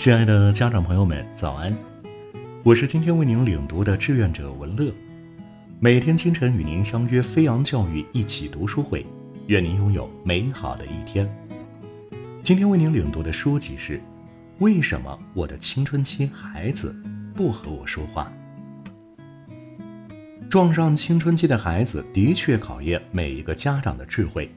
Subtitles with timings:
[0.00, 1.76] 亲爱的家长朋友们，早安！
[2.62, 4.90] 我是今天为您领读的志愿者文乐，
[5.78, 9.04] 每天清晨与您相约飞扬教育一起读书会，
[9.48, 11.30] 愿您拥有美好的一天。
[12.42, 13.98] 今天为您领读的书籍是
[14.60, 16.96] 《为什么我的青春期孩子
[17.34, 18.32] 不和我说话》。
[20.48, 24.50] 撞上青春期的孩子的确考验每一个家长的智慧。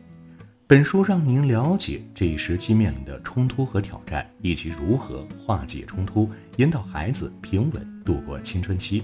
[0.73, 9.03] 本书让您了解这一时期面临的冲突和挑战，以及如何化解冲突，引导孩子平稳度过青春期。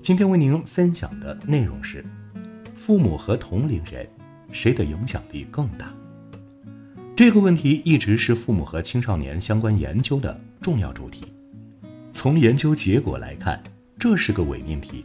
[0.00, 2.02] 今天为您分享的内容是：
[2.74, 4.08] 父母和同龄人
[4.50, 5.92] 谁的影响力更大？
[7.14, 11.20] 这个问题一直是父母和青少年相关研究的重要主题。
[12.14, 13.62] 从研究结果来看，
[13.98, 15.04] 这是个伪命题，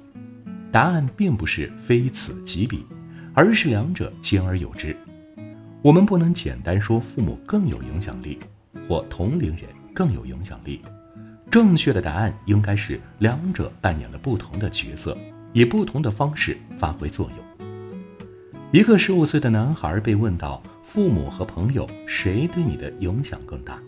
[0.72, 2.86] 答案并不是非此即彼，
[3.34, 4.96] 而是两者兼而有之。
[5.88, 8.38] 我们不能简单说父母更有影响力，
[8.90, 9.62] 或同龄人
[9.94, 10.82] 更有影响力。
[11.50, 15.18] 正确的答案应该是两者扮演了不同的角色，
[15.54, 17.66] 以不同的方式发挥作用。
[18.70, 23.82] 一个十五岁的男孩被问到父母和朋友谁对你的影响更大，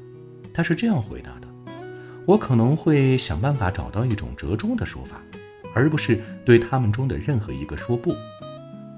[0.53, 1.49] 他是这样回答的
[2.25, 5.19] ：“我可能会想办法找到一种折中的说法，
[5.75, 8.15] 而不是对他们中的任何一个说不，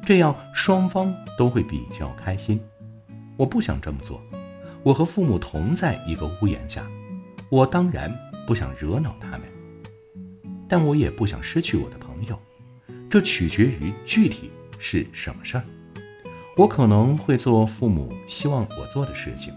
[0.05, 2.61] 这样双方都会比较开心。”
[3.41, 4.21] 我不想这么做，
[4.83, 6.85] 我和父母同在一个屋檐下，
[7.49, 9.41] 我当然不想惹恼他们，
[10.69, 12.39] 但我也不想失去我的朋友，
[13.09, 15.63] 这取决于具体是什么事儿。
[16.55, 19.51] 我可能会做父母希望我做的事情，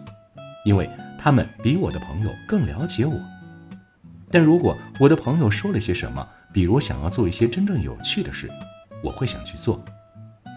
[0.64, 0.88] 因为
[1.20, 3.20] 他们比我的朋友更了解我。
[4.30, 8.50] 但如果我的朋友说了些什么，比如想要做一些真正有趣的事，
[9.02, 9.84] 我会想去做，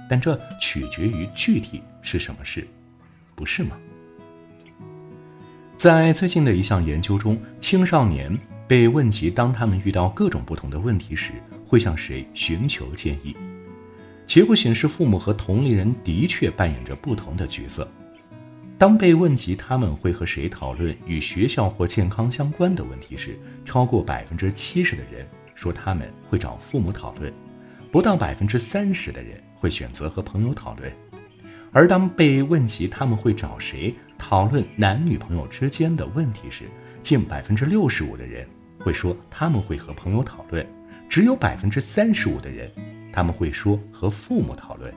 [0.10, 2.66] 但这取决于具体是什么事。
[3.38, 3.78] 不是吗？
[5.76, 8.36] 在最近的一项研究中，青少年
[8.68, 11.34] 被问及当他们遇到各种不同的问题时，
[11.64, 13.38] 会向谁寻求建议。
[14.26, 17.88] 结果显示，父母和同龄人的确扮演着不同的角色。
[18.76, 27.32] 当被问及他们会和谁讨论与学校或健康相关的问题时，超过百分之七十的人说他们会找父母讨论，
[27.92, 30.92] 不到百分之三十的人会选择和朋友讨论。
[31.78, 36.64] 而当被问及他们会找谁讨论男女朋友之间的问题时，
[37.04, 38.48] 近百分之六十五的人
[38.80, 40.66] 会说他们会和朋友讨论，
[41.08, 42.68] 只有百分之三十五的人
[43.14, 44.92] 他们会说和父母讨论。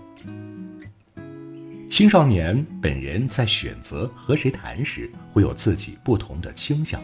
[1.87, 6.99] 青少年本人在选择和谁谈时会有自己不同的倾向，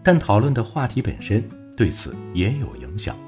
[0.00, 1.42] 但讨论的话题本身
[1.76, 3.18] 对此也有影响。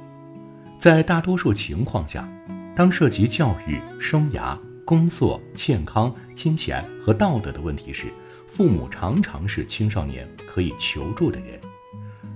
[0.78, 2.28] 在大多数情况下，
[2.76, 4.56] 当涉及教育、生涯。
[4.88, 8.06] 工作、健康、金钱和道德的问题时，
[8.46, 11.60] 父母常常是青少年可以求助的人。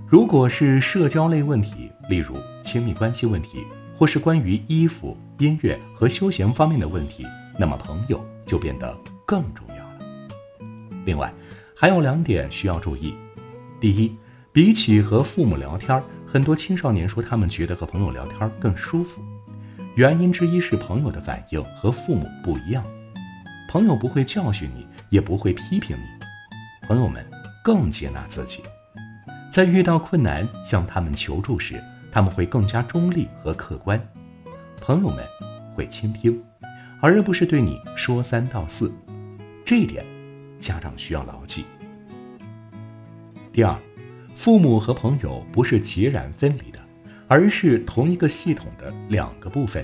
[0.07, 3.63] 如果是社交类问题，例如亲密关系问题，
[3.97, 7.25] 或是关于衣服、音乐和休闲方面的问题，
[7.57, 9.99] 那么朋友就变得更重要了。
[11.05, 11.33] 另外，
[11.75, 13.15] 还有两点需要注意：
[13.79, 14.15] 第一，
[14.51, 19.23] 比起和父母聊天，很多青少年说他们觉得和朋友聊天更舒服。
[19.95, 22.83] 原因之一是朋友的反应和父母不一样，
[23.69, 27.23] 朋友不会教训你，也不会批评你，朋友们
[27.63, 28.63] 更接纳自己，
[29.51, 31.79] 在遇到困难向他们求助时，
[32.11, 34.03] 他们会更加中立和客观，
[34.81, 35.23] 朋友们
[35.75, 36.41] 会倾听，
[36.99, 38.91] 而不是对你说三道四，
[39.63, 40.03] 这一点
[40.57, 41.65] 家长需要牢记。
[43.51, 43.77] 第二，
[44.35, 46.79] 父母和朋友不是截然分离的。
[47.33, 49.83] 而是同一个系统的两个部分。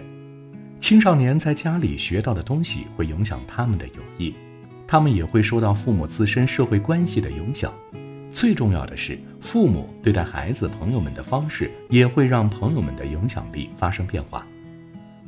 [0.80, 4.36] 青少年在家里学到的东西会影响他们的友谊，
[4.88, 7.74] 他们也会受到父母自身社会关系的影响。
[8.30, 14.46] 最重要的是，父母对待孩子朋友们的方式也会让朋友们的影响力发生变化。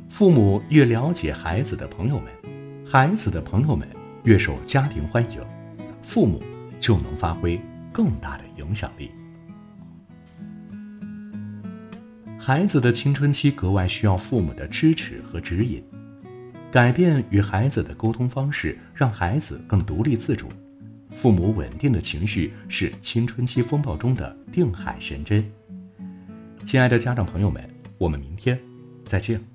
[0.08, 2.26] 父母越了解孩子的朋友们，
[2.86, 3.88] 孩子的朋友们
[4.22, 5.40] 越受家庭欢迎，
[6.02, 6.40] 父母
[6.78, 7.60] 就能发挥
[7.92, 9.10] 更大的影响力。
[12.44, 15.80] 孩子的青春期格外需要父母的支持和指引，
[16.72, 20.48] 改变与孩子的沟通方式，让孩子更独立自主。
[21.12, 25.48] 父母稳定的情绪是青春期风暴中的定海神针。
[26.64, 27.62] 亲爱的家长朋友们，
[27.96, 28.58] 我们明天
[29.04, 29.51] 再见。